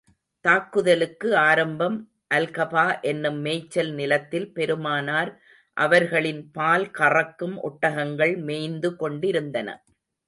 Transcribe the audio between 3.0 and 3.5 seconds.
என்னும்